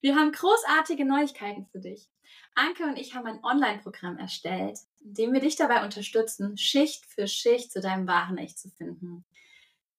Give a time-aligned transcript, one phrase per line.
[0.00, 2.08] Wir haben großartige Neuigkeiten für dich.
[2.54, 7.28] Anke und ich haben ein Online-Programm erstellt, in dem wir dich dabei unterstützen, Schicht für
[7.28, 9.24] Schicht zu deinem wahren Ich zu finden.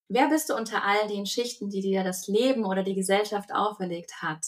[0.08, 4.22] Wer bist du unter all den Schichten, die dir das Leben oder die Gesellschaft auferlegt
[4.22, 4.44] hat?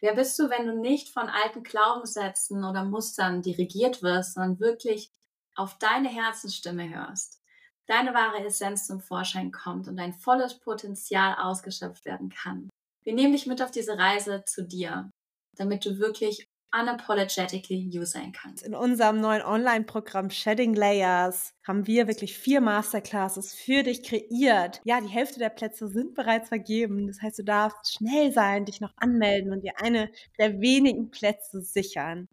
[0.00, 5.12] Wer bist du, wenn du nicht von alten Glaubenssätzen oder Mustern dirigiert wirst, sondern wirklich
[5.54, 7.42] auf deine Herzensstimme hörst,
[7.86, 12.70] deine wahre Essenz zum Vorschein kommt und dein volles Potenzial ausgeschöpft werden kann?
[13.08, 15.10] Wir nehmen dich mit auf diese Reise zu dir,
[15.56, 16.46] damit du wirklich
[16.78, 18.62] unapologetically you sein kannst.
[18.62, 24.82] In unserem neuen Online-Programm Shedding Layers haben wir wirklich vier Masterclasses für dich kreiert.
[24.84, 27.06] Ja, die Hälfte der Plätze sind bereits vergeben.
[27.06, 31.62] Das heißt, du darfst schnell sein, dich noch anmelden und dir eine der wenigen Plätze
[31.62, 32.28] sichern.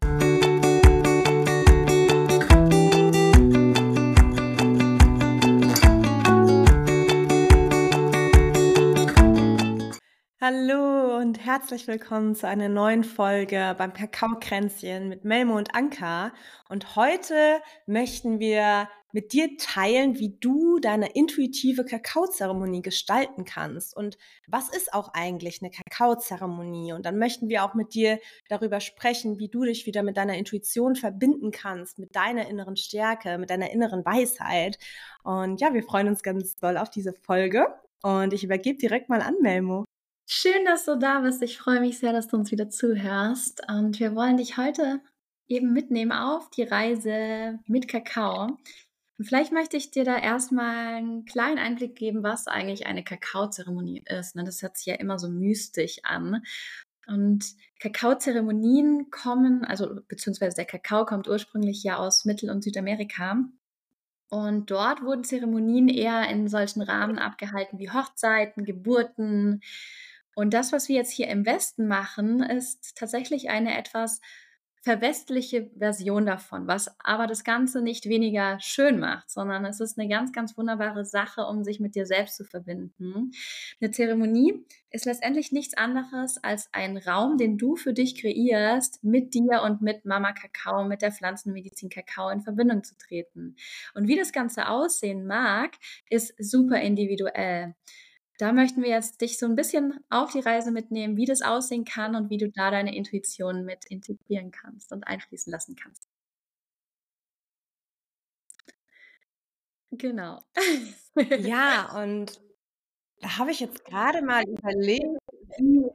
[10.47, 16.33] Hallo und herzlich willkommen zu einer neuen Folge beim Kakaokränzchen mit Melmo und Anka.
[16.69, 23.97] Und heute möchten wir mit dir teilen, wie du deine intuitive Kakaozeremonie gestalten kannst.
[23.97, 26.93] Und was ist auch eigentlich eine Kakaozeremonie?
[26.93, 30.37] Und dann möchten wir auch mit dir darüber sprechen, wie du dich wieder mit deiner
[30.37, 34.77] Intuition verbinden kannst, mit deiner inneren Stärke, mit deiner inneren Weisheit.
[35.23, 37.65] Und ja, wir freuen uns ganz doll auf diese Folge.
[38.03, 39.85] Und ich übergebe direkt mal an Melmo.
[40.27, 41.43] Schön, dass du da bist.
[41.43, 43.61] Ich freue mich sehr, dass du uns wieder zuhörst.
[43.69, 44.99] Und wir wollen dich heute
[45.47, 48.57] eben mitnehmen auf die Reise mit Kakao.
[49.17, 54.03] Und vielleicht möchte ich dir da erstmal einen kleinen Einblick geben, was eigentlich eine Kakaozeremonie
[54.07, 54.35] ist.
[54.35, 54.43] Ne?
[54.43, 56.41] Das hört sich ja immer so mystisch an.
[57.05, 57.45] Und
[57.79, 63.37] Kakaozeremonien kommen, also beziehungsweise der Kakao kommt ursprünglich ja aus Mittel- und Südamerika.
[64.29, 69.61] Und dort wurden Zeremonien eher in solchen Rahmen abgehalten wie Hochzeiten, Geburten,
[70.35, 74.19] und das, was wir jetzt hier im Westen machen, ist tatsächlich eine etwas
[74.85, 80.07] verwestliche Version davon, was aber das Ganze nicht weniger schön macht, sondern es ist eine
[80.07, 83.31] ganz, ganz wunderbare Sache, um sich mit dir selbst zu verbinden.
[83.81, 89.33] Eine Zeremonie ist letztendlich nichts anderes als ein Raum, den du für dich kreierst, mit
[89.33, 93.55] dir und mit Mama Kakao, mit der Pflanzenmedizin Kakao in Verbindung zu treten.
[93.95, 95.71] Und wie das Ganze aussehen mag,
[96.11, 97.73] ist super individuell.
[98.37, 101.83] Da möchten wir jetzt dich so ein bisschen auf die Reise mitnehmen, wie das aussehen
[101.85, 106.07] kann und wie du da deine Intuition mit integrieren kannst und einfließen lassen kannst.
[109.91, 110.41] Genau.
[111.39, 112.39] Ja, und
[113.21, 115.05] da habe ich jetzt gerade mal überlegt,
[115.59, 115.85] wie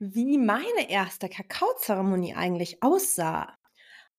[0.00, 3.56] wie meine erste Kakaozeremonie eigentlich aussah.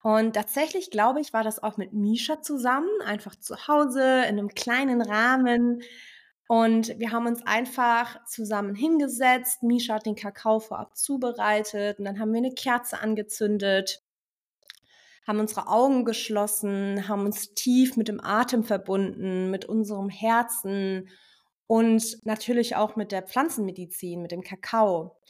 [0.02, 4.48] Und tatsächlich glaube ich, war das auch mit Misha zusammen, einfach zu Hause in einem
[4.50, 5.82] kleinen Rahmen.
[6.50, 9.62] Und wir haben uns einfach zusammen hingesetzt.
[9.62, 14.02] Misha hat den Kakao vorab zubereitet und dann haben wir eine Kerze angezündet,
[15.28, 21.08] haben unsere Augen geschlossen, haben uns tief mit dem Atem verbunden, mit unserem Herzen
[21.68, 25.20] und natürlich auch mit der Pflanzenmedizin, mit dem Kakao.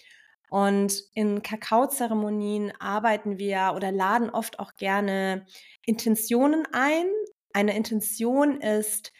[0.48, 5.44] Und in Kakaozeremonien arbeiten wir oder laden oft auch gerne
[5.84, 7.04] Intentionen ein.
[7.52, 9.12] Eine Intention ist,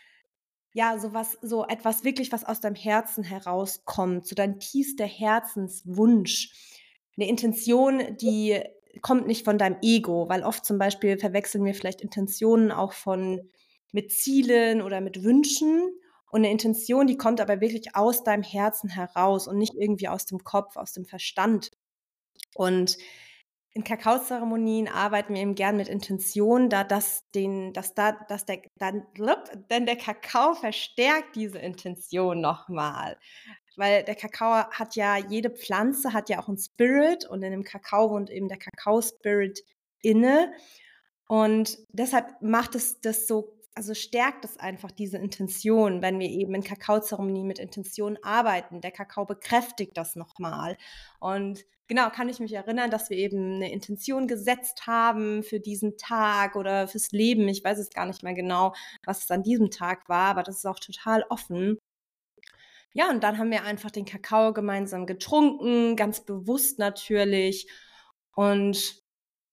[0.73, 6.53] ja, so was, so etwas wirklich, was aus deinem Herzen herauskommt, so dein tiefster Herzenswunsch.
[7.17, 8.63] Eine Intention, die
[9.03, 13.41] kommt nicht von deinem Ego, weil oft zum Beispiel verwechseln wir vielleicht Intentionen auch von
[13.93, 15.91] mit Zielen oder mit Wünschen.
[16.31, 20.27] Und eine Intention, die kommt aber wirklich aus deinem Herzen heraus und nicht irgendwie aus
[20.27, 21.73] dem Kopf, aus dem Verstand.
[22.55, 22.97] Und
[23.73, 28.63] in Kakaozeremonien arbeiten wir eben gern mit Intention, da das den, dass da, dass der,
[28.77, 29.07] dann,
[29.71, 33.17] denn der Kakao verstärkt diese Intention nochmal.
[33.77, 37.63] Weil der Kakao hat ja, jede Pflanze hat ja auch einen Spirit und in dem
[37.63, 39.61] Kakao wohnt eben der Kakao-Spirit
[40.03, 40.53] inne.
[41.29, 46.55] Und deshalb macht es das so, also stärkt es einfach diese Intention, wenn wir eben
[46.55, 48.83] in Kakaozeremonien mit Intention arbeiten.
[48.83, 50.77] Der Kakao bekräftigt das nochmal.
[51.19, 55.97] Und genau, kann ich mich erinnern, dass wir eben eine Intention gesetzt haben für diesen
[55.97, 57.49] Tag oder fürs Leben.
[57.49, 58.75] Ich weiß es gar nicht mehr genau,
[59.07, 61.79] was es an diesem Tag war, aber das ist auch total offen.
[62.93, 67.67] Ja, und dann haben wir einfach den Kakao gemeinsam getrunken, ganz bewusst natürlich.
[68.35, 69.00] Und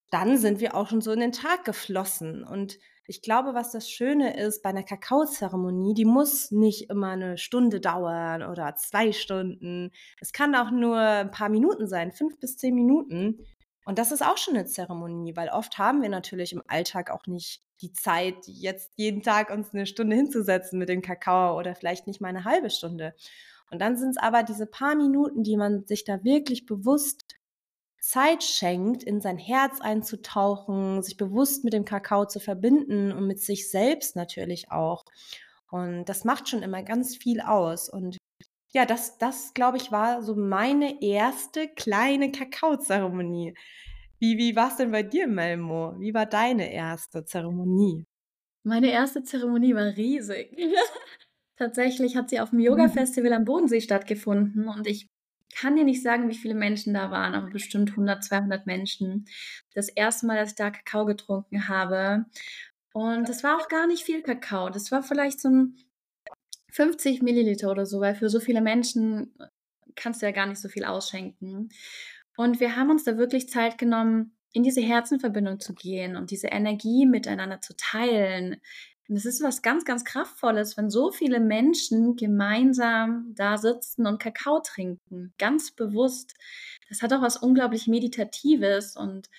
[0.10, 2.44] dann sind wir auch schon so in den Tag geflossen.
[2.44, 7.38] Und ich glaube, was das Schöne ist bei einer Kakaozeremonie, die muss nicht immer eine
[7.38, 9.92] Stunde dauern oder zwei Stunden.
[10.20, 13.46] Es kann auch nur ein paar Minuten sein, fünf bis zehn Minuten.
[13.86, 17.26] Und das ist auch schon eine Zeremonie, weil oft haben wir natürlich im Alltag auch
[17.28, 22.08] nicht die Zeit, jetzt jeden Tag uns eine Stunde hinzusetzen mit dem Kakao oder vielleicht
[22.08, 23.14] nicht mal eine halbe Stunde.
[23.72, 27.37] Und dann sind es aber diese paar Minuten, die man sich da wirklich bewusst
[28.08, 33.42] Zeit schenkt, in sein Herz einzutauchen, sich bewusst mit dem Kakao zu verbinden und mit
[33.42, 35.04] sich selbst natürlich auch.
[35.72, 37.90] Und das macht schon immer ganz viel aus.
[37.90, 38.18] Und
[38.74, 43.56] ja, das, das glaube ich, war so meine erste kleine Kakaozeremonie.
[44.20, 45.94] Wie, wie war es denn bei dir, Melmo?
[46.00, 48.06] Wie war deine erste Zeremonie?
[48.64, 50.56] Meine erste Zeremonie war riesig.
[51.58, 52.66] Tatsächlich hat sie auf dem Mhm.
[52.66, 55.08] Yoga-Festival am Bodensee stattgefunden und ich
[55.56, 59.26] kann dir nicht sagen, wie viele Menschen da waren, aber bestimmt 100, 200 Menschen.
[59.74, 62.26] Das erste Mal, dass ich da Kakao getrunken habe.
[62.94, 64.70] Und es war auch gar nicht viel Kakao.
[64.70, 65.78] Das war vielleicht so ein
[66.72, 69.34] 50 Milliliter oder so, weil für so viele Menschen
[69.96, 71.70] kannst du ja gar nicht so viel ausschenken.
[72.38, 76.48] Und wir haben uns da wirklich Zeit genommen, in diese Herzenverbindung zu gehen und diese
[76.48, 78.58] Energie miteinander zu teilen.
[79.08, 84.20] Und es ist was ganz, ganz Kraftvolles, wenn so viele Menschen gemeinsam da sitzen und
[84.20, 86.36] Kakao trinken, ganz bewusst.
[86.90, 89.30] Das hat auch was unglaublich Meditatives und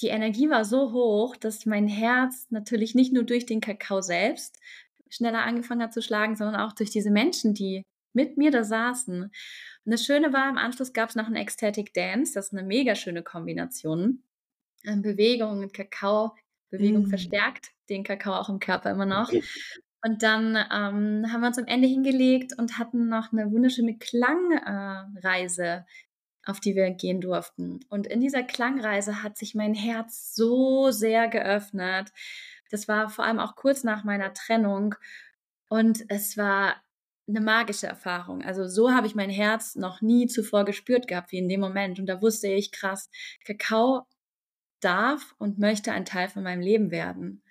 [0.00, 4.58] die Energie war so hoch, dass mein Herz natürlich nicht nur durch den Kakao selbst
[5.08, 9.22] schneller angefangen hat zu schlagen, sondern auch durch diese Menschen, die mit mir da saßen.
[9.22, 9.32] Und
[9.84, 12.32] das Schöne war, im Anschluss gab es noch einen Ecstatic Dance.
[12.34, 14.22] Das ist eine mega schöne Kombination.
[14.84, 16.34] Ähm, Bewegung mit Kakao.
[16.72, 17.08] Bewegung Mm.
[17.08, 19.30] verstärkt den Kakao auch im Körper immer noch.
[20.04, 25.64] Und dann ähm, haben wir uns am Ende hingelegt und hatten noch eine wunderschöne Klangreise,
[25.64, 25.82] äh,
[26.50, 27.80] auf die wir gehen durften.
[27.88, 32.10] Und in dieser Klangreise hat sich mein Herz so sehr geöffnet.
[32.70, 34.96] Das war vor allem auch kurz nach meiner Trennung.
[35.68, 36.76] Und es war
[37.28, 38.42] eine magische Erfahrung.
[38.42, 42.00] Also so habe ich mein Herz noch nie zuvor gespürt gehabt wie in dem Moment.
[42.00, 43.08] Und da wusste ich, krass,
[43.46, 44.06] Kakao
[44.84, 47.42] darf und möchte ein Teil von meinem Leben werden.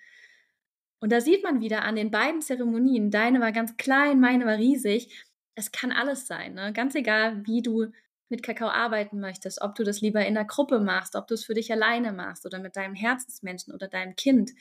[1.00, 4.56] Und da sieht man wieder an den beiden Zeremonien, deine war ganz klein, meine war
[4.56, 5.24] riesig.
[5.54, 6.72] Es kann alles sein, ne?
[6.72, 7.88] ganz egal, wie du
[8.28, 11.44] mit Kakao arbeiten möchtest, ob du das lieber in der Gruppe machst, ob du es
[11.44, 14.52] für dich alleine machst oder mit deinem Herzensmenschen oder deinem Kind.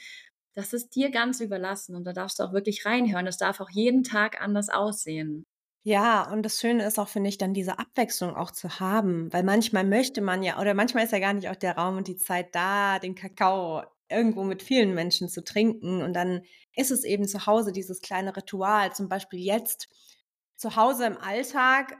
[0.54, 3.26] Das ist dir ganz überlassen und da darfst du auch wirklich reinhören.
[3.26, 5.46] Das darf auch jeden Tag anders aussehen.
[5.86, 9.44] Ja, und das Schöne ist auch, finde ich, dann diese Abwechslung auch zu haben, weil
[9.44, 12.18] manchmal möchte man ja, oder manchmal ist ja gar nicht auch der Raum und die
[12.18, 16.04] Zeit da, den Kakao irgendwo mit vielen Menschen zu trinken.
[16.04, 16.44] Und dann
[16.76, 18.94] ist es eben zu Hause dieses kleine Ritual.
[18.94, 19.88] Zum Beispiel jetzt
[20.56, 21.98] zu Hause im Alltag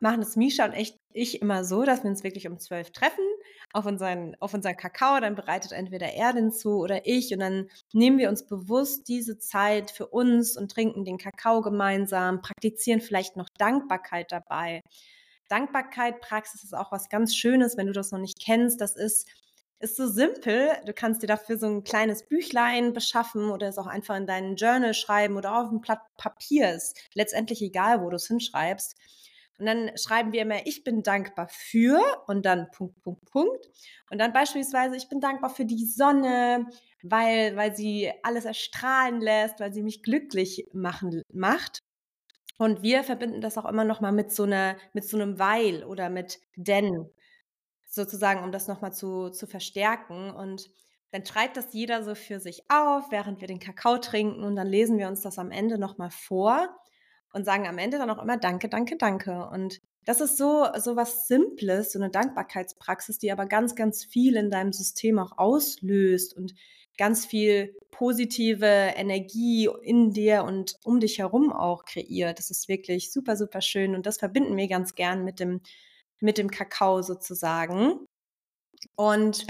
[0.00, 3.24] machen es Misha und echt ich immer so, dass wir uns wirklich um zwölf treffen
[3.72, 5.20] auf unseren, auf unseren Kakao.
[5.20, 7.32] Dann bereitet entweder er den zu oder ich.
[7.32, 12.40] Und dann nehmen wir uns bewusst diese Zeit für uns und trinken den Kakao gemeinsam,
[12.40, 14.82] praktizieren vielleicht noch Dankbarkeit dabei.
[15.48, 18.80] Dankbarkeit, Praxis ist auch was ganz Schönes, wenn du das noch nicht kennst.
[18.80, 19.28] Das ist
[19.80, 20.72] ist so simpel.
[20.86, 24.56] Du kannst dir dafür so ein kleines Büchlein beschaffen oder es auch einfach in deinen
[24.56, 26.74] Journal schreiben oder auf ein Blatt Papier.
[26.74, 28.96] Ist letztendlich egal, wo du es hinschreibst.
[29.58, 33.66] Und dann schreiben wir immer, ich bin dankbar für und dann Punkt, Punkt, Punkt.
[34.10, 36.66] Und dann beispielsweise, ich bin dankbar für die Sonne,
[37.02, 41.80] weil, weil sie alles erstrahlen lässt, weil sie mich glücklich machen, macht.
[42.56, 46.08] Und wir verbinden das auch immer noch mal mit so mit so einem Weil oder
[46.08, 47.08] mit denn
[47.86, 50.30] sozusagen, um das nochmal zu, zu verstärken.
[50.30, 50.70] Und
[51.10, 54.66] dann schreibt das jeder so für sich auf, während wir den Kakao trinken und dann
[54.66, 56.68] lesen wir uns das am Ende nochmal vor
[57.32, 59.48] und sagen am Ende dann auch immer Danke, danke, danke.
[59.48, 64.36] Und das ist so, so was Simples, so eine Dankbarkeitspraxis, die aber ganz, ganz viel
[64.36, 66.54] in deinem System auch auslöst und
[66.96, 72.38] ganz viel positive Energie in dir und um dich herum auch kreiert.
[72.38, 75.60] Das ist wirklich super, super schön und das verbinden wir ganz gern mit dem
[76.20, 78.06] mit dem Kakao sozusagen.
[78.96, 79.46] Und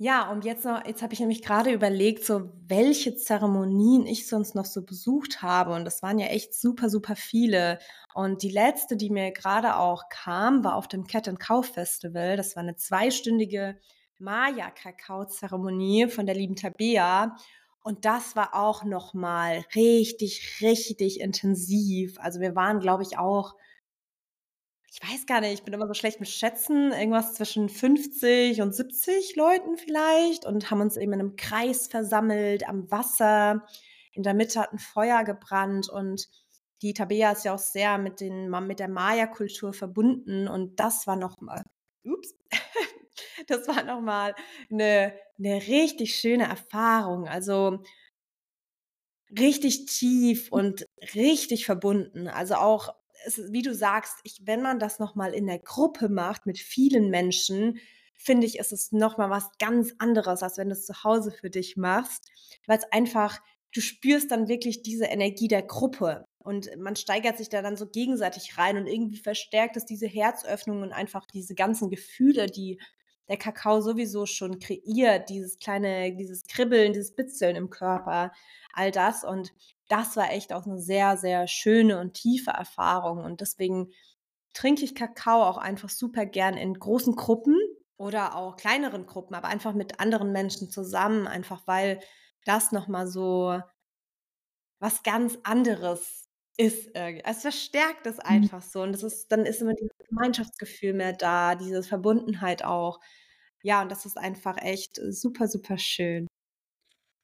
[0.00, 4.54] ja, und jetzt noch, jetzt habe ich nämlich gerade überlegt, so welche Zeremonien ich sonst
[4.54, 5.74] noch so besucht habe.
[5.74, 7.80] Und das waren ja echt super, super viele.
[8.14, 12.36] Und die letzte, die mir gerade auch kam, war auf dem Cat and Cow Festival.
[12.36, 13.76] Das war eine zweistündige
[14.20, 17.34] Maya-Kakao-Zeremonie von der lieben Tabea.
[17.82, 22.20] Und das war auch nochmal richtig, richtig intensiv.
[22.20, 23.56] Also wir waren, glaube ich, auch
[24.90, 28.74] ich weiß gar nicht, ich bin immer so schlecht mit Schätzen, irgendwas zwischen 50 und
[28.74, 33.66] 70 Leuten vielleicht und haben uns eben in einem Kreis versammelt am Wasser.
[34.12, 36.28] In der Mitte hat ein Feuer gebrannt und
[36.80, 41.16] die Tabea ist ja auch sehr mit, den, mit der Maya-Kultur verbunden und das war
[41.16, 41.62] nochmal,
[42.04, 42.34] ups,
[43.46, 44.34] das war nochmal
[44.70, 47.28] eine, eine richtig schöne Erfahrung.
[47.28, 47.82] Also
[49.38, 52.28] richtig tief und richtig verbunden.
[52.28, 52.94] Also auch
[53.26, 57.10] es, wie du sagst, ich, wenn man das nochmal in der Gruppe macht mit vielen
[57.10, 57.78] Menschen,
[58.16, 61.50] finde ich, ist es nochmal was ganz anderes, als wenn du es zu Hause für
[61.50, 62.30] dich machst,
[62.66, 63.40] weil es einfach,
[63.72, 66.26] du spürst dann wirklich diese Energie der Gruppe.
[66.38, 70.82] und man steigert sich da dann so gegenseitig rein und irgendwie verstärkt es diese Herzöffnung
[70.82, 72.80] und einfach diese ganzen Gefühle, die
[73.28, 78.32] der Kakao sowieso schon kreiert, dieses kleine, dieses Kribbeln, dieses Bitzeln im Körper,
[78.72, 79.24] all das.
[79.24, 79.52] Und
[79.88, 83.24] das war echt auch eine sehr, sehr schöne und tiefe Erfahrung.
[83.24, 83.90] Und deswegen
[84.54, 87.56] trinke ich Kakao auch einfach super gern in großen Gruppen
[87.96, 92.00] oder auch kleineren Gruppen, aber einfach mit anderen Menschen zusammen, einfach weil
[92.44, 93.60] das nochmal so
[94.78, 96.27] was ganz anderes
[96.58, 96.90] ist.
[96.94, 98.22] Es verstärkt es mhm.
[98.24, 103.00] einfach so und das ist, dann ist immer dieses Gemeinschaftsgefühl mehr da, diese Verbundenheit auch.
[103.62, 106.26] Ja, und das ist einfach echt super, super schön.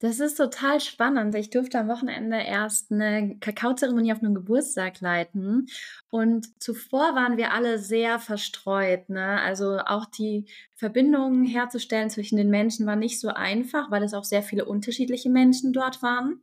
[0.01, 1.35] Das ist total spannend.
[1.35, 5.67] Ich durfte am Wochenende erst eine Kakaozeremonie auf einem Geburtstag leiten
[6.11, 9.41] und zuvor waren wir alle sehr verstreut, ne?
[9.41, 14.25] Also, auch die Verbindungen herzustellen zwischen den Menschen war nicht so einfach, weil es auch
[14.25, 16.43] sehr viele unterschiedliche Menschen dort waren.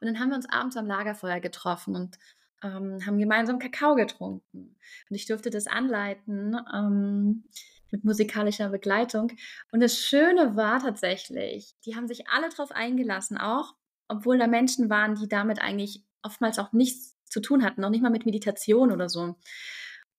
[0.00, 2.18] Und dann haben wir uns abends am Lagerfeuer getroffen und,
[2.62, 4.76] ähm, haben gemeinsam Kakao getrunken.
[5.10, 7.44] Und ich durfte das anleiten, ähm
[7.90, 9.32] mit musikalischer Begleitung.
[9.72, 13.74] Und das Schöne war tatsächlich, die haben sich alle drauf eingelassen, auch
[14.08, 18.02] obwohl da Menschen waren, die damit eigentlich oftmals auch nichts zu tun hatten, noch nicht
[18.02, 19.36] mal mit Meditation oder so.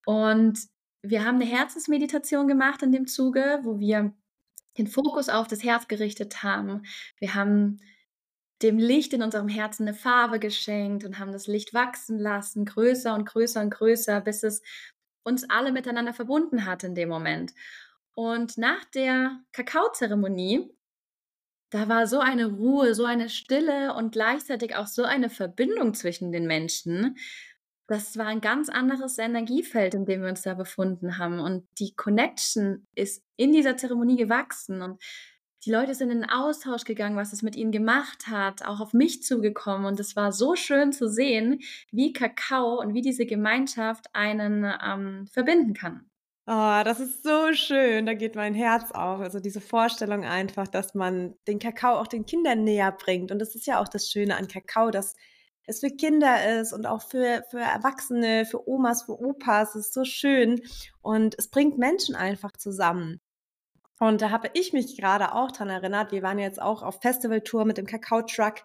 [0.04, 0.58] Und
[1.02, 4.12] wir haben eine Herzensmeditation gemacht in dem Zuge, wo wir
[4.76, 6.82] den Fokus auf das Herz gerichtet haben.
[7.18, 7.80] Wir haben
[8.62, 13.14] dem Licht in unserem Herzen eine Farbe geschenkt und haben das Licht wachsen lassen, größer
[13.14, 14.62] und größer und größer, bis es
[15.22, 17.52] uns alle miteinander verbunden hat in dem Moment.
[18.14, 20.68] Und nach der Kakaozeremonie,
[21.70, 26.32] da war so eine Ruhe, so eine Stille und gleichzeitig auch so eine Verbindung zwischen
[26.32, 27.16] den Menschen.
[27.86, 31.38] Das war ein ganz anderes Energiefeld, in dem wir uns da befunden haben.
[31.40, 34.82] Und die Connection ist in dieser Zeremonie gewachsen.
[34.82, 35.02] Und
[35.64, 38.92] die Leute sind in den Austausch gegangen, was es mit ihnen gemacht hat, auch auf
[38.92, 39.86] mich zugekommen.
[39.86, 41.60] Und es war so schön zu sehen,
[41.90, 46.08] wie Kakao und wie diese Gemeinschaft einen ähm, verbinden kann.
[46.46, 48.06] Oh, das ist so schön.
[48.06, 49.20] Da geht mein Herz auf.
[49.20, 53.30] Also diese Vorstellung einfach, dass man den Kakao auch den Kindern näher bringt.
[53.30, 55.14] Und das ist ja auch das Schöne an Kakao, dass
[55.66, 59.74] es für Kinder ist und auch für, für Erwachsene, für Omas, für Opas.
[59.74, 60.62] Es ist so schön.
[61.02, 63.20] Und es bringt Menschen einfach zusammen.
[64.00, 66.12] Und da habe ich mich gerade auch dran erinnert.
[66.12, 68.64] Wir waren jetzt auch auf Festivaltour mit dem Kakao-Truck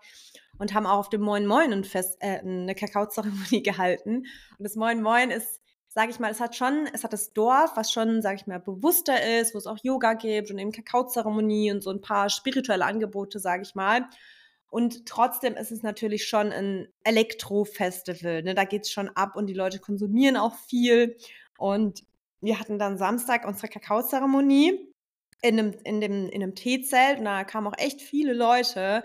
[0.59, 4.25] und haben auch auf dem Moin Moin ein Fest, äh, eine Kakaozeremonie gehalten.
[4.57, 7.71] Und das Moin Moin ist, sage ich mal, es hat schon, es hat das Dorf,
[7.75, 11.71] was schon, sage ich mal, bewusster ist, wo es auch Yoga gibt und eben Kakaozeremonie
[11.71, 14.07] und so ein paar spirituelle Angebote, sage ich mal.
[14.67, 18.41] Und trotzdem ist es natürlich schon ein Elektro-Festival.
[18.41, 18.55] Ne?
[18.55, 21.15] Da geht es schon ab und die Leute konsumieren auch viel.
[21.59, 22.03] Und
[22.41, 24.92] wir hatten dann Samstag unsere Kakaozeremonie
[25.43, 29.03] in einem, in dem, in einem Teezelt und da kamen auch echt viele Leute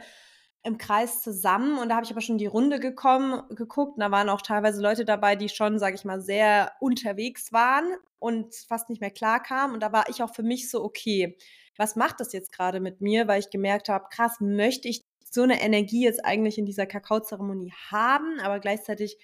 [0.62, 4.10] im Kreis zusammen und da habe ich aber schon die Runde gekommen, geguckt und da
[4.10, 7.84] waren auch teilweise Leute dabei, die schon, sage ich mal, sehr unterwegs waren
[8.18, 11.36] und fast nicht mehr klar kamen und da war ich auch für mich so, okay,
[11.76, 15.42] was macht das jetzt gerade mit mir, weil ich gemerkt habe, krass, möchte ich so
[15.42, 19.18] eine Energie jetzt eigentlich in dieser Kakaozeremonie haben, aber gleichzeitig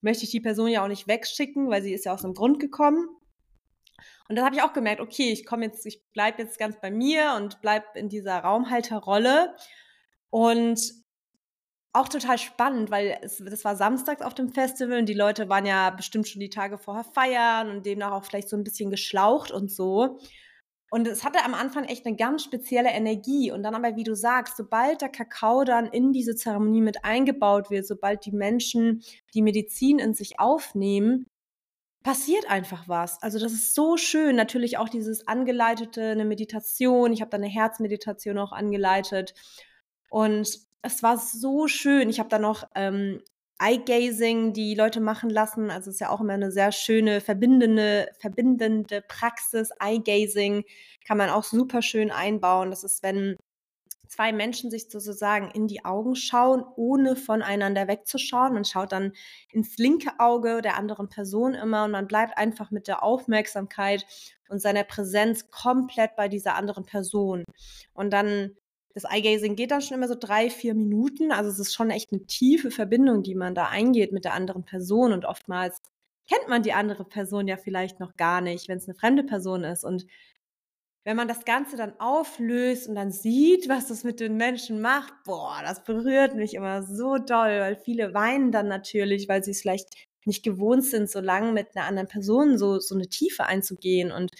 [0.00, 2.60] möchte ich die Person ja auch nicht wegschicken, weil sie ist ja aus einem Grund
[2.60, 3.08] gekommen.
[4.28, 6.90] Und da habe ich auch gemerkt, okay, ich komme jetzt, ich bleibe jetzt ganz bei
[6.90, 9.54] mir und bleibe in dieser Raumhalterrolle.
[10.30, 10.80] Und
[11.94, 15.66] auch total spannend, weil es, das war samstags auf dem Festival und die Leute waren
[15.66, 19.50] ja bestimmt schon die Tage vorher feiern und demnach auch vielleicht so ein bisschen geschlaucht
[19.50, 20.18] und so.
[20.90, 23.50] Und es hatte am Anfang echt eine ganz spezielle Energie.
[23.50, 27.70] Und dann aber, wie du sagst, sobald der Kakao dann in diese Zeremonie mit eingebaut
[27.70, 29.02] wird, sobald die Menschen
[29.34, 31.26] die Medizin in sich aufnehmen,
[32.08, 33.22] passiert einfach was.
[33.22, 34.34] Also das ist so schön.
[34.34, 37.12] Natürlich auch dieses angeleitete, eine Meditation.
[37.12, 39.34] Ich habe da eine Herzmeditation auch angeleitet.
[40.08, 42.08] Und es war so schön.
[42.08, 43.20] Ich habe da noch ähm,
[43.58, 45.70] Eye-Gazing die Leute machen lassen.
[45.70, 49.68] Also es ist ja auch immer eine sehr schöne, verbindende, verbindende Praxis.
[49.78, 50.64] Eye-Gazing
[51.06, 52.70] kann man auch super schön einbauen.
[52.70, 53.36] Das ist, wenn
[54.08, 58.54] zwei Menschen sich sozusagen in die Augen schauen, ohne voneinander wegzuschauen.
[58.54, 59.12] Man schaut dann
[59.50, 64.06] ins linke Auge der anderen Person immer und man bleibt einfach mit der Aufmerksamkeit
[64.48, 67.44] und seiner Präsenz komplett bei dieser anderen Person.
[67.92, 68.56] Und dann
[68.94, 71.30] das Eye-Gazing geht dann schon immer so drei, vier Minuten.
[71.30, 74.64] Also es ist schon echt eine tiefe Verbindung, die man da eingeht mit der anderen
[74.64, 75.12] Person.
[75.12, 75.80] Und oftmals
[76.28, 79.62] kennt man die andere Person ja vielleicht noch gar nicht, wenn es eine fremde Person
[79.62, 79.84] ist.
[79.84, 80.06] Und
[81.08, 85.14] wenn man das Ganze dann auflöst und dann sieht, was das mit den Menschen macht,
[85.24, 89.62] boah, das berührt mich immer so doll, weil viele weinen dann natürlich, weil sie es
[89.62, 89.88] vielleicht
[90.26, 94.12] nicht gewohnt sind, so lange mit einer anderen Person so, so eine Tiefe einzugehen.
[94.12, 94.32] Und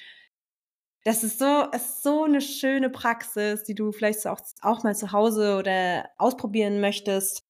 [1.04, 5.12] das ist so, ist so eine schöne Praxis, die du vielleicht auch, auch mal zu
[5.12, 7.44] Hause oder ausprobieren möchtest.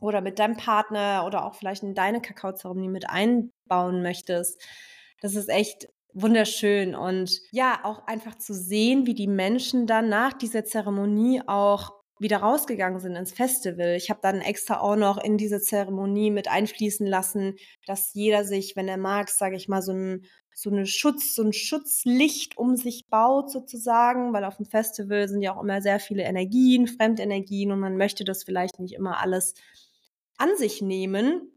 [0.00, 4.60] oder mit deinem Partner oder auch vielleicht in deine Kakaozeremonie mit einbauen möchtest.
[5.20, 10.32] Das ist echt wunderschön und ja, auch einfach zu sehen, wie die Menschen dann nach
[10.32, 13.96] dieser Zeremonie auch wieder rausgegangen sind ins Festival.
[13.96, 18.76] Ich habe dann extra auch noch in diese Zeremonie mit einfließen lassen, dass jeder sich,
[18.76, 22.76] wenn er mag, sage ich mal, so ein so eine Schutz, so ein Schutzlicht um
[22.76, 27.72] sich baut sozusagen, weil auf dem Festival sind ja auch immer sehr viele Energien, Fremdenergien
[27.72, 29.54] und man möchte das vielleicht nicht immer alles
[30.36, 31.52] an sich nehmen.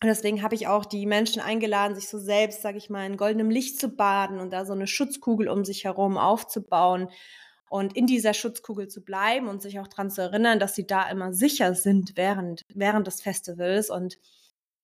[0.00, 3.16] Und deswegen habe ich auch die Menschen eingeladen, sich so selbst, sage ich mal, in
[3.16, 7.08] goldenem Licht zu baden und da so eine Schutzkugel um sich herum aufzubauen
[7.68, 11.08] und in dieser Schutzkugel zu bleiben und sich auch daran zu erinnern, dass sie da
[11.10, 14.18] immer sicher sind während, während des Festivals und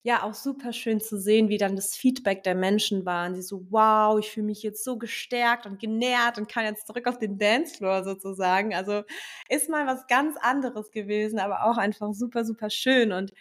[0.07, 3.27] ja, auch super schön zu sehen, wie dann das Feedback der Menschen war.
[3.27, 6.87] Und die so, wow, ich fühle mich jetzt so gestärkt und genährt und kann jetzt
[6.87, 8.75] zurück auf den Dancefloor sozusagen.
[8.75, 9.03] Also
[9.49, 13.13] ist mal was ganz anderes gewesen, aber auch einfach super, super schön.
[13.13, 13.33] Und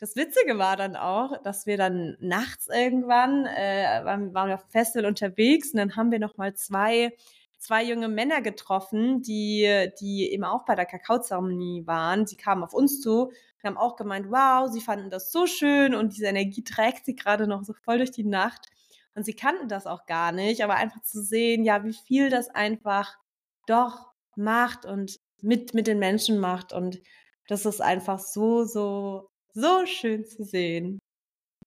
[0.00, 4.64] das Witzige war dann auch, dass wir dann nachts irgendwann, äh, waren, waren wir auf
[4.64, 7.12] dem Festival unterwegs und dann haben wir nochmal zwei
[7.60, 12.26] zwei junge Männer getroffen, die, die eben auch bei der Kakaozeremonie waren.
[12.26, 15.94] Sie kamen auf uns zu und haben auch gemeint, wow, sie fanden das so schön
[15.94, 18.66] und diese Energie trägt sie gerade noch so voll durch die Nacht.
[19.14, 22.48] Und sie kannten das auch gar nicht, aber einfach zu sehen, ja, wie viel das
[22.48, 23.18] einfach
[23.66, 26.72] doch macht und mit, mit den Menschen macht.
[26.72, 27.02] Und
[27.46, 30.98] das ist einfach so, so, so schön zu sehen.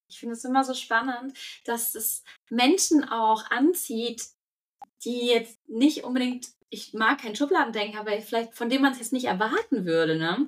[0.10, 4.28] Ich finde es immer so spannend, dass es Menschen auch anzieht,
[5.04, 9.14] die jetzt nicht unbedingt, ich mag kein Schubladendenken, aber vielleicht von dem man es jetzt
[9.14, 10.48] nicht erwarten würde, ne?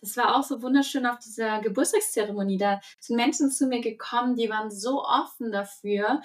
[0.00, 2.56] Das war auch so wunderschön auf dieser Geburtstagszeremonie.
[2.56, 6.22] Da sind Menschen zu mir gekommen, die waren so offen dafür,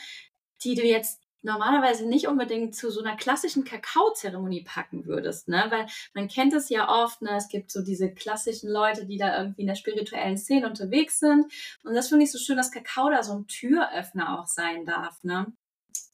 [0.64, 5.66] die du jetzt normalerweise nicht unbedingt zu so einer klassischen Kakaozeremonie packen würdest, ne?
[5.70, 7.38] Weil man kennt es ja oft, ne?
[7.38, 11.52] Es gibt so diese klassischen Leute, die da irgendwie in der spirituellen Szene unterwegs sind.
[11.84, 15.24] Und das finde ich so schön, dass Kakao da so ein Türöffner auch sein darf,
[15.24, 15.54] ne?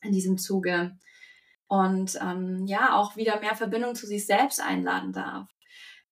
[0.01, 0.97] In diesem Zuge
[1.67, 5.47] und ähm, ja, auch wieder mehr Verbindung zu sich selbst einladen darf.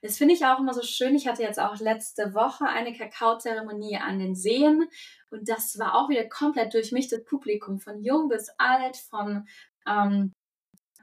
[0.02, 1.14] Das finde ich auch immer so schön.
[1.16, 4.88] Ich hatte jetzt auch letzte Woche eine Kakaozeremonie an den Seen
[5.32, 9.48] und das war auch wieder komplett durchmischtes Publikum, von jung bis alt, von,
[9.88, 10.34] ähm,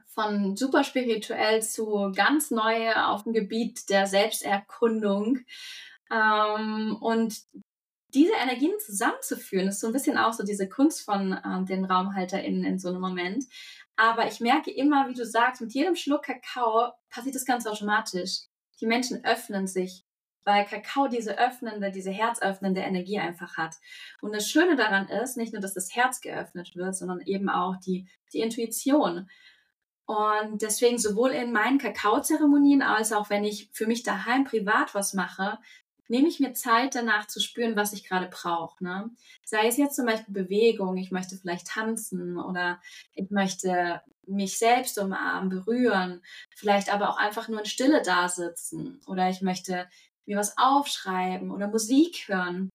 [0.08, 5.40] von super spirituell zu ganz neu auf dem Gebiet der Selbsterkundung.
[6.10, 7.42] Ähm, und
[8.14, 12.64] diese Energien zusammenzuführen, ist so ein bisschen auch so diese Kunst von ähm, den RaumhalterInnen
[12.64, 13.44] in so einem Moment.
[13.96, 18.42] Aber ich merke immer, wie du sagst, mit jedem Schluck Kakao passiert das ganz automatisch.
[18.80, 20.05] Die Menschen öffnen sich,
[20.46, 23.74] weil Kakao diese öffnende, diese herzöffnende Energie einfach hat.
[24.22, 27.76] Und das Schöne daran ist, nicht nur, dass das Herz geöffnet wird, sondern eben auch
[27.76, 29.28] die, die Intuition.
[30.06, 35.14] Und deswegen sowohl in meinen Kakaozeremonien als auch wenn ich für mich daheim privat was
[35.14, 35.58] mache,
[36.06, 38.84] nehme ich mir Zeit danach zu spüren, was ich gerade brauche.
[38.84, 39.10] Ne?
[39.44, 42.80] Sei es jetzt zum Beispiel Bewegung, ich möchte vielleicht tanzen oder
[43.14, 46.22] ich möchte mich selbst umarmen, berühren,
[46.54, 49.88] vielleicht aber auch einfach nur in Stille da sitzen oder ich möchte
[50.26, 52.70] mir was aufschreiben oder Musik hören.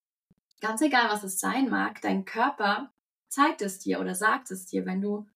[0.62, 2.92] Ganz egal, was es sein mag, dein Körper
[3.28, 5.28] zeigt es dir oder sagt es dir, wenn du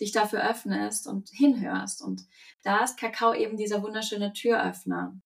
[0.00, 2.02] dich dafür öffnest und hinhörst.
[2.02, 2.26] Und
[2.62, 5.18] da ist Kakao eben dieser wunderschöne Türöffner.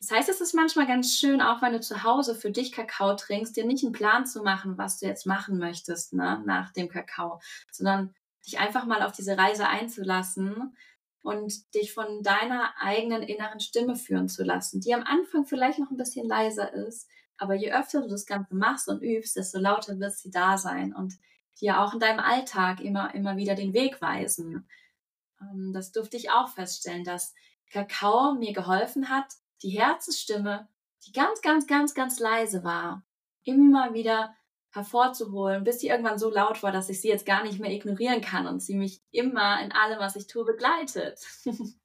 [0.00, 3.14] Das heißt, es ist manchmal ganz schön, auch wenn du zu Hause für dich Kakao
[3.14, 6.88] trinkst, dir nicht einen Plan zu machen, was du jetzt machen möchtest ne, nach dem
[6.88, 10.76] Kakao, sondern dich einfach mal auf diese Reise einzulassen
[11.22, 15.90] und dich von deiner eigenen inneren Stimme führen zu lassen, die am Anfang vielleicht noch
[15.90, 17.08] ein bisschen leiser ist,
[17.38, 20.94] aber je öfter du das Ganze machst und übst, desto lauter wird sie da sein
[20.94, 21.14] und
[21.60, 24.68] dir auch in deinem Alltag immer, immer wieder den Weg weisen.
[25.40, 27.34] Ähm, das durfte ich auch feststellen, dass
[27.70, 29.26] Kakao mir geholfen hat,
[29.62, 30.68] die Herzensstimme,
[31.06, 33.04] die ganz, ganz, ganz, ganz leise war,
[33.44, 34.34] immer wieder
[34.72, 38.20] hervorzuholen, bis sie irgendwann so laut war, dass ich sie jetzt gar nicht mehr ignorieren
[38.20, 41.20] kann und sie mich immer in allem, was ich tue, begleitet.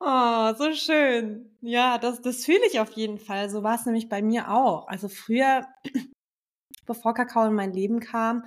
[0.00, 1.56] oh, so schön.
[1.60, 3.50] Ja, das, das fühle ich auf jeden Fall.
[3.50, 4.88] So war es nämlich bei mir auch.
[4.88, 5.66] Also früher,
[6.86, 8.44] bevor Kakao in mein Leben kam,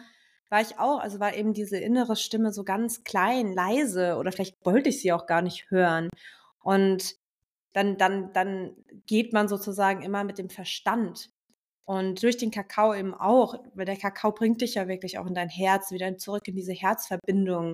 [0.49, 4.63] war ich auch, also war eben diese innere Stimme so ganz klein, leise oder vielleicht
[4.65, 6.09] wollte ich sie auch gar nicht hören.
[6.59, 7.15] Und
[7.73, 8.75] dann, dann, dann
[9.07, 11.32] geht man sozusagen immer mit dem Verstand.
[11.85, 15.35] Und durch den Kakao eben auch, weil der Kakao bringt dich ja wirklich auch in
[15.35, 17.73] dein Herz, wieder zurück in diese Herzverbindung.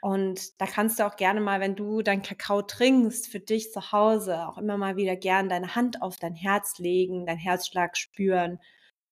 [0.00, 3.92] Und da kannst du auch gerne mal, wenn du deinen Kakao trinkst, für dich zu
[3.92, 8.60] Hause, auch immer mal wieder gern deine Hand auf dein Herz legen, dein Herzschlag spüren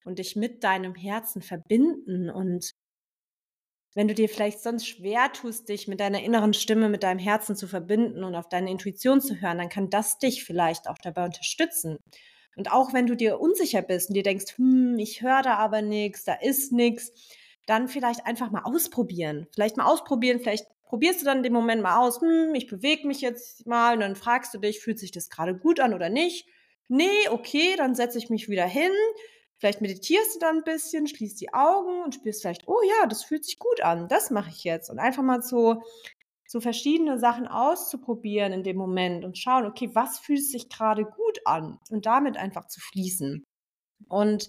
[0.05, 2.71] und dich mit deinem Herzen verbinden und
[3.97, 7.57] wenn du dir vielleicht sonst schwer tust, dich mit deiner inneren Stimme, mit deinem Herzen
[7.57, 11.25] zu verbinden und auf deine Intuition zu hören, dann kann das dich vielleicht auch dabei
[11.25, 11.97] unterstützen.
[12.57, 15.83] Und auch wenn du dir unsicher bist und dir denkst, hm, ich höre da aber
[15.83, 17.13] nichts, da ist nichts,
[17.67, 19.47] dann vielleicht einfach mal ausprobieren.
[19.55, 23.21] Vielleicht mal ausprobieren, vielleicht probierst du dann den Moment mal aus, hm, ich bewege mich
[23.21, 26.49] jetzt mal und dann fragst du dich, fühlt sich das gerade gut an oder nicht?
[26.89, 28.93] Nee, okay, dann setze ich mich wieder hin.
[29.59, 33.25] Vielleicht meditierst du dann ein bisschen, schließt die Augen und spürst vielleicht, oh ja, das
[33.25, 34.91] fühlt sich gut an, das mache ich jetzt.
[34.91, 35.83] Und einfach mal so,
[36.47, 41.41] so verschiedene Sachen auszuprobieren in dem Moment und schauen, okay, was fühlt sich gerade gut
[41.45, 41.79] an?
[41.91, 43.45] Und damit einfach zu fließen.
[44.09, 44.49] Und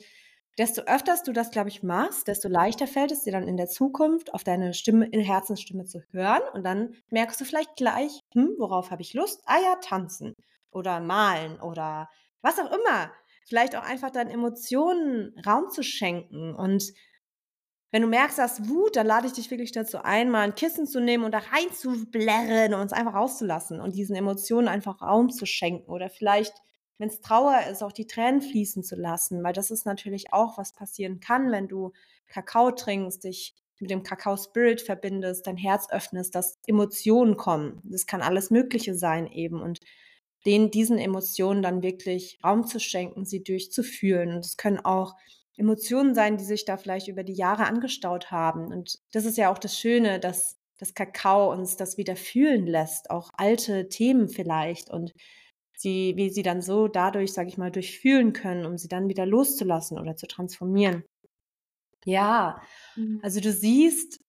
[0.58, 3.68] desto öfters du das, glaube ich, machst, desto leichter fällt es dir dann in der
[3.68, 6.42] Zukunft, auf deine Stimme, in Herzensstimme zu hören.
[6.54, 9.42] Und dann merkst du vielleicht gleich, hm, worauf habe ich Lust?
[9.46, 10.34] Ah ja, tanzen
[10.72, 12.10] oder malen oder
[12.42, 13.12] was auch immer.
[13.48, 16.54] Vielleicht auch einfach deinen Emotionen Raum zu schenken.
[16.54, 16.92] Und
[17.91, 20.88] wenn du merkst, dass Wut, dann lade ich dich wirklich dazu ein, mal ein Kissen
[20.88, 25.45] zu nehmen und da reinzublärren und es einfach rauszulassen und diesen Emotionen einfach Raum zu
[25.45, 25.89] schenken.
[25.89, 26.54] Oder vielleicht
[26.97, 30.58] wenn es Trauer ist, auch die Tränen fließen zu lassen, weil das ist natürlich auch,
[30.58, 31.93] was passieren kann, wenn du
[32.28, 37.82] Kakao trinkst, dich mit dem Kakao-Spirit verbindest, dein Herz öffnest, dass Emotionen kommen.
[37.84, 39.80] Das kann alles Mögliche sein eben und
[40.47, 44.34] den, diesen Emotionen dann wirklich Raum zu schenken, sie durchzufühlen.
[44.34, 45.15] Und es können auch
[45.58, 48.67] Emotionen sein, die sich da vielleicht über die Jahre angestaut haben.
[48.67, 53.10] Und das ist ja auch das Schöne, dass das Kakao uns das wieder fühlen lässt,
[53.10, 54.89] auch alte Themen vielleicht.
[54.91, 55.13] Und
[55.76, 59.26] sie, wie sie dann so dadurch, sage ich mal, durchfühlen können, um sie dann wieder
[59.26, 61.04] loszulassen oder zu transformieren.
[62.06, 62.62] Ja,
[62.96, 63.20] mhm.
[63.24, 64.20] also du siehst,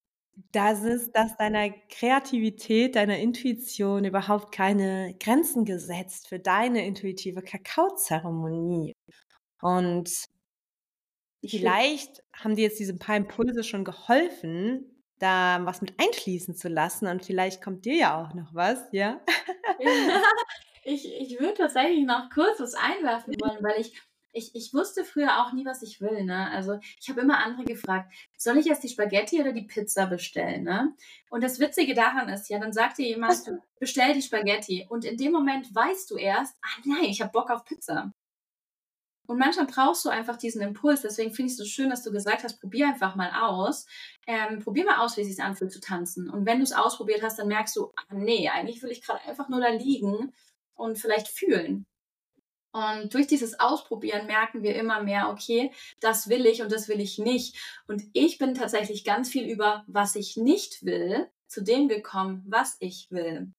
[0.52, 8.94] dass es, dass deiner Kreativität, deiner Intuition überhaupt keine Grenzen gesetzt für deine intuitive Kakaozeremonie.
[9.60, 10.28] Und
[11.44, 17.06] vielleicht haben dir jetzt diese paar Impulse schon geholfen, da was mit einfließen zu lassen
[17.06, 19.20] und vielleicht kommt dir ja auch noch was, ja?
[20.90, 24.00] Ich, ich würde tatsächlich noch kurz was einwerfen wollen, weil ich,
[24.32, 26.24] ich, ich wusste früher auch nie, was ich will.
[26.24, 26.50] Ne?
[26.50, 30.64] Also ich habe immer andere gefragt, soll ich jetzt die Spaghetti oder die Pizza bestellen?
[30.64, 30.94] Ne?
[31.28, 33.38] Und das Witzige daran ist, ja, dann sagt dir jemand,
[33.78, 34.86] bestell die Spaghetti.
[34.88, 38.10] Und in dem Moment weißt du erst, ah nein, ich habe Bock auf Pizza.
[39.28, 41.02] Und manchmal brauchst du einfach diesen Impuls.
[41.02, 43.84] Deswegen finde ich es so schön, dass du gesagt hast, probier einfach mal aus.
[44.26, 46.30] Ähm, probier mal aus, wie es sich anfühlt zu tanzen.
[46.30, 49.20] Und wenn du es ausprobiert hast, dann merkst du, ah nee, eigentlich will ich gerade
[49.28, 50.32] einfach nur da liegen
[50.74, 51.84] und vielleicht fühlen.
[52.72, 57.00] Und durch dieses Ausprobieren merken wir immer mehr, okay, das will ich und das will
[57.00, 57.82] ich nicht.
[57.86, 62.78] Und ich bin tatsächlich ganz viel über, was ich nicht will, zu dem gekommen, was
[62.80, 63.52] ich will.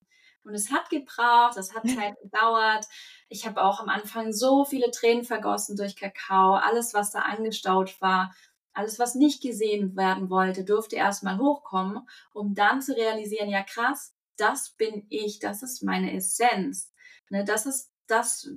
[0.44, 2.86] Und es hat gebraucht, es hat Zeit gedauert.
[3.28, 6.56] Ich habe auch am Anfang so viele Tränen vergossen durch Kakao.
[6.56, 8.34] Alles, was da angestaut war,
[8.74, 14.16] alles, was nicht gesehen werden wollte, durfte erstmal hochkommen, um dann zu realisieren, ja krass,
[14.38, 16.94] das bin ich, das ist meine Essenz.
[17.30, 18.50] Ne, das ist das,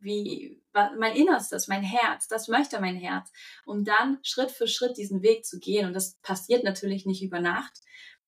[0.00, 3.30] wie mein Innerstes, mein Herz, das möchte mein Herz,
[3.64, 5.86] um dann Schritt für Schritt diesen Weg zu gehen.
[5.86, 7.80] Und das passiert natürlich nicht über Nacht.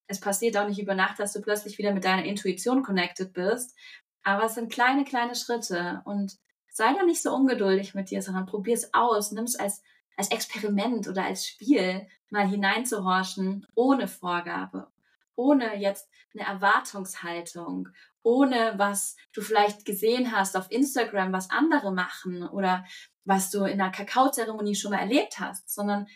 [0.07, 3.75] Es passiert auch nicht über Nacht, dass du plötzlich wieder mit deiner Intuition connected bist.
[4.23, 6.03] Aber es sind kleine, kleine Schritte.
[6.05, 6.39] Und
[6.75, 9.33] sei da nicht so ungeduldig mit dir, sondern probier es aus.
[9.33, 9.83] Nimm es als,
[10.17, 14.89] als Experiment oder als Spiel mal hineinzuhorchen, ohne Vorgabe,
[15.37, 17.89] ohne jetzt eine Erwartungshaltung,
[18.23, 22.85] ohne was du vielleicht gesehen hast auf Instagram, was andere machen oder
[23.25, 26.09] was du in einer Kakaozeremonie schon mal erlebt hast, sondern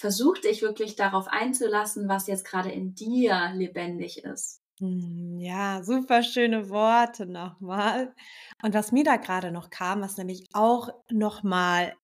[0.00, 4.60] versuch dich wirklich darauf einzulassen, was jetzt gerade in dir lebendig ist.
[4.80, 8.14] Hm, ja, super schöne Worte nochmal.
[8.62, 11.94] Und was mir da gerade noch kam, was nämlich auch nochmal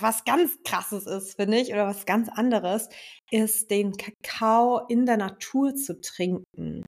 [0.00, 2.88] was ganz krasses ist, finde ich, oder was ganz anderes,
[3.30, 6.84] ist den Kakao in der Natur zu trinken.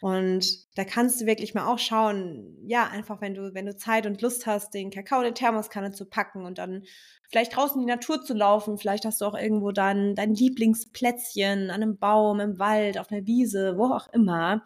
[0.00, 4.06] Und da kannst du wirklich mal auch schauen, ja, einfach wenn du, wenn du Zeit
[4.06, 6.84] und Lust hast, den Kakao in die Thermoskanne zu packen und dann
[7.28, 8.78] vielleicht draußen in die Natur zu laufen.
[8.78, 13.26] Vielleicht hast du auch irgendwo dann dein Lieblingsplätzchen an einem Baum, im Wald, auf einer
[13.26, 14.64] Wiese, wo auch immer.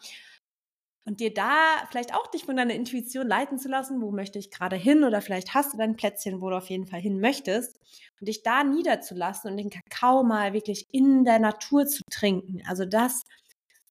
[1.04, 1.50] Und dir da
[1.90, 5.20] vielleicht auch dich von deiner Intuition leiten zu lassen, wo möchte ich gerade hin oder
[5.20, 7.80] vielleicht hast du dein Plätzchen, wo du auf jeden Fall hin möchtest
[8.20, 12.62] und dich da niederzulassen und den Kakao mal wirklich in der Natur zu trinken.
[12.68, 13.24] Also das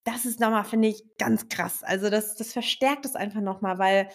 [0.03, 1.83] das ist nochmal, finde ich, ganz krass.
[1.83, 4.09] Also das, das verstärkt es einfach nochmal, weil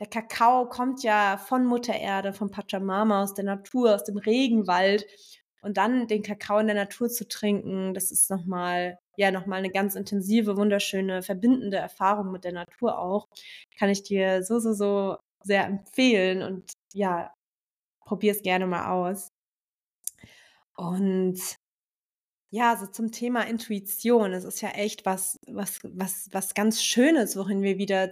[0.00, 5.06] der Kakao kommt ja von Mutter Erde, von Pachamama, aus der Natur, aus dem Regenwald.
[5.60, 9.70] Und dann den Kakao in der Natur zu trinken, das ist nochmal, ja, nochmal eine
[9.70, 13.28] ganz intensive, wunderschöne, verbindende Erfahrung mit der Natur auch.
[13.76, 17.32] Kann ich dir so, so, so sehr empfehlen und ja,
[18.00, 19.32] probier es gerne mal aus.
[20.76, 21.40] Und
[22.50, 24.32] ja, so zum Thema Intuition.
[24.32, 28.10] Es ist ja echt was, was, was, was ganz Schönes, worin wir wieder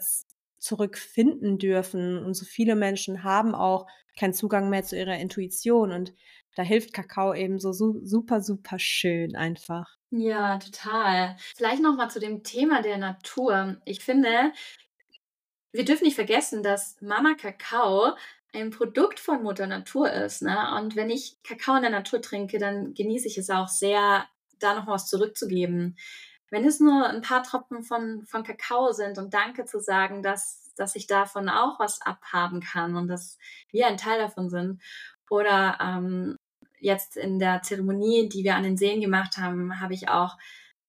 [0.58, 2.18] zurückfinden dürfen.
[2.24, 3.86] Und so viele Menschen haben auch
[4.18, 5.92] keinen Zugang mehr zu ihrer Intuition.
[5.92, 6.12] Und
[6.54, 9.96] da hilft Kakao eben so, so super, super schön einfach.
[10.10, 11.36] Ja, total.
[11.56, 13.80] Vielleicht noch mal zu dem Thema der Natur.
[13.84, 14.52] Ich finde,
[15.72, 18.16] wir dürfen nicht vergessen, dass Mama Kakao
[18.62, 20.42] ein Produkt von Mutter Natur ist.
[20.42, 20.56] Ne?
[20.76, 24.26] Und wenn ich Kakao in der Natur trinke, dann genieße ich es auch sehr,
[24.58, 25.96] da noch was zurückzugeben.
[26.50, 30.72] Wenn es nur ein paar Tropfen von, von Kakao sind und Danke zu sagen, dass,
[30.76, 33.38] dass ich davon auch was abhaben kann und dass
[33.70, 34.80] wir ein Teil davon sind.
[35.28, 36.36] Oder ähm,
[36.78, 40.36] jetzt in der Zeremonie, die wir an den Seen gemacht haben, habe ich auch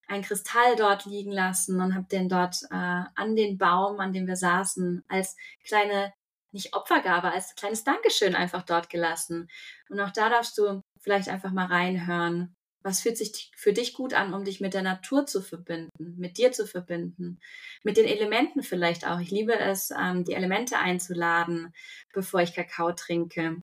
[0.08, 4.28] einen Kristall dort liegen lassen und habe den dort äh, an den Baum, an dem
[4.28, 6.14] wir saßen, als kleine,
[6.52, 9.50] nicht Opfergabe, als kleines Dankeschön einfach dort gelassen.
[9.90, 12.56] Und auch da darfst du vielleicht einfach mal reinhören.
[12.84, 16.38] Was fühlt sich für dich gut an, um dich mit der Natur zu verbinden, mit
[16.38, 17.40] dir zu verbinden,
[17.84, 19.20] mit den Elementen vielleicht auch.
[19.20, 21.74] Ich liebe es, ähm, die Elemente einzuladen,
[22.14, 23.62] bevor ich Kakao trinke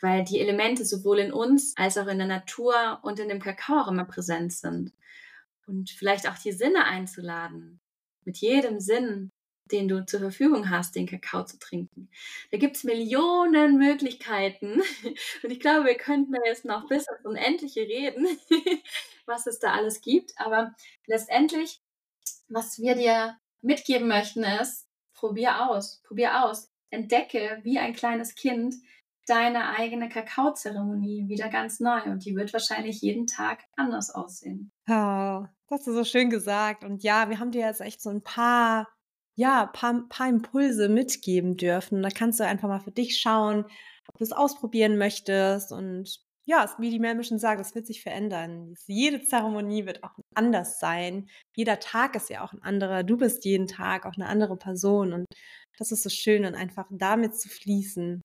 [0.00, 3.80] weil die Elemente sowohl in uns als auch in der Natur und in dem Kakao
[3.80, 4.92] auch immer präsent sind.
[5.66, 7.80] Und vielleicht auch die Sinne einzuladen,
[8.24, 9.30] mit jedem Sinn,
[9.72, 12.10] den du zur Verfügung hast, den Kakao zu trinken.
[12.50, 14.82] Da gibt es Millionen Möglichkeiten.
[15.42, 18.26] Und ich glaube, wir könnten da jetzt noch bis ins Unendliche reden,
[19.26, 20.32] was es da alles gibt.
[20.36, 20.74] Aber
[21.06, 21.80] letztendlich,
[22.48, 26.70] was wir dir mitgeben möchten, ist, probier aus, probier aus.
[26.90, 28.74] Entdecke wie ein kleines Kind,
[29.28, 34.72] deine eigene Kakaozeremonie wieder ganz neu und die wird wahrscheinlich jeden Tag anders aussehen.
[34.88, 36.82] Oh, das hast du so schön gesagt.
[36.82, 38.88] Und ja, wir haben dir jetzt echt so ein paar,
[39.38, 42.02] ja, paar, paar Impulse mitgeben dürfen.
[42.02, 43.64] Da kannst du einfach mal für dich schauen,
[44.08, 45.70] ob du es ausprobieren möchtest.
[45.70, 48.74] Und ja, wie die Melme schon sagt, es wird sich verändern.
[48.88, 51.28] Jede Zeremonie wird auch anders sein.
[51.56, 53.04] Jeder Tag ist ja auch ein anderer.
[53.04, 55.12] Du bist jeden Tag auch eine andere Person.
[55.12, 55.26] Und
[55.78, 58.20] das ist so schön und einfach damit zu fließen.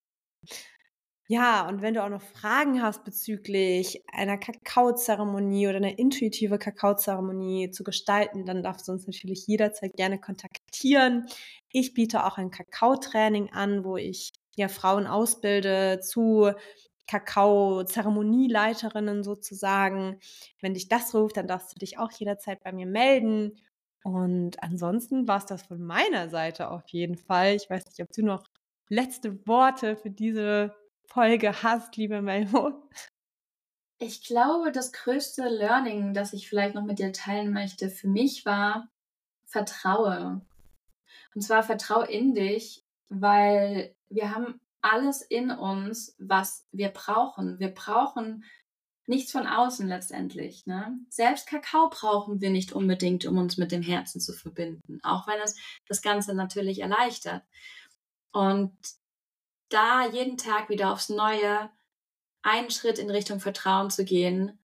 [1.34, 7.72] Ja, und wenn du auch noch Fragen hast bezüglich einer Kakaozeremonie oder einer intuitive Kakaozeremonie
[7.72, 11.26] zu gestalten, dann darfst du uns natürlich jederzeit gerne kontaktieren.
[11.72, 16.52] Ich biete auch ein Kakaotraining an, wo ich ja Frauen ausbilde zu
[17.08, 20.20] Kakao-Zeremonieleiterinnen sozusagen.
[20.60, 23.60] Wenn dich das ruft, dann darfst du dich auch jederzeit bei mir melden.
[24.04, 27.56] Und ansonsten war es das von meiner Seite auf jeden Fall.
[27.56, 28.44] Ich weiß nicht, ob du noch
[28.88, 32.72] letzte Worte für diese Folge hast, liebe Melmo?
[33.98, 38.44] Ich glaube, das größte Learning, das ich vielleicht noch mit dir teilen möchte, für mich
[38.44, 38.88] war,
[39.46, 40.40] vertraue.
[41.34, 47.58] Und zwar vertraue in dich, weil wir haben alles in uns, was wir brauchen.
[47.58, 48.44] Wir brauchen
[49.06, 50.66] nichts von außen letztendlich.
[50.66, 50.98] Ne?
[51.08, 55.40] Selbst Kakao brauchen wir nicht unbedingt, um uns mit dem Herzen zu verbinden, auch wenn
[55.40, 55.56] es
[55.88, 57.42] das Ganze natürlich erleichtert.
[58.32, 58.76] Und
[59.68, 61.70] da jeden Tag wieder aufs Neue
[62.42, 64.58] einen Schritt in Richtung Vertrauen zu gehen,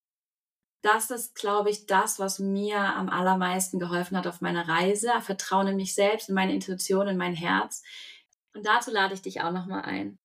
[0.82, 5.12] das ist, glaube ich, das, was mir am allermeisten geholfen hat auf meiner Reise.
[5.20, 7.82] Vertrauen in mich selbst, in meine Intuition, in mein Herz.
[8.54, 10.18] Und dazu lade ich dich auch nochmal ein.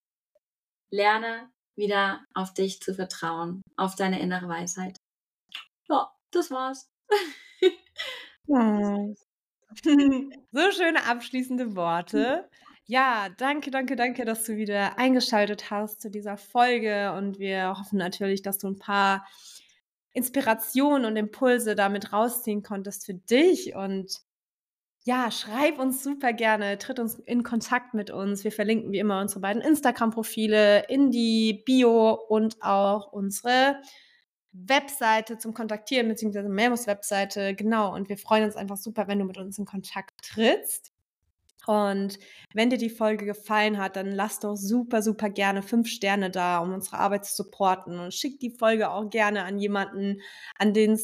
[0.91, 4.97] Lerne wieder auf dich zu vertrauen, auf deine innere Weisheit.
[5.89, 6.89] Ja, das war's.
[10.51, 12.49] so schöne abschließende Worte.
[12.88, 17.98] Ja, danke, danke, danke, dass du wieder eingeschaltet hast zu dieser Folge und wir hoffen
[17.98, 19.26] natürlich, dass du ein paar
[20.13, 24.21] Inspirationen und Impulse damit rausziehen konntest für dich und
[25.04, 28.43] ja, schreib uns super gerne, tritt uns in Kontakt mit uns.
[28.43, 33.82] Wir verlinken wie immer unsere beiden Instagram-Profile in die Bio und auch unsere
[34.52, 37.54] Webseite zum Kontaktieren, beziehungsweise Memos Webseite.
[37.56, 37.93] Genau.
[37.93, 40.94] Und wir freuen uns einfach super, wenn du mit uns in Kontakt trittst.
[41.67, 42.19] Und
[42.54, 46.60] wenn dir die Folge gefallen hat, dann lass doch super, super gerne fünf Sterne da,
[46.60, 47.99] um unsere Arbeit zu supporten.
[47.99, 50.21] Und schick die Folge auch gerne an jemanden,
[50.58, 50.99] an den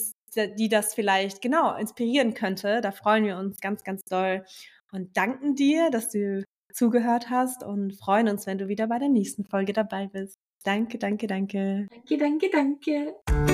[0.58, 2.80] die das vielleicht genau inspirieren könnte.
[2.82, 4.46] Da freuen wir uns ganz, ganz doll
[4.92, 6.44] und danken dir, dass du
[6.74, 10.38] zugehört hast und freuen uns, wenn du wieder bei der nächsten Folge dabei bist.
[10.64, 11.88] Danke, danke, danke.
[11.90, 13.51] Danke, danke, danke.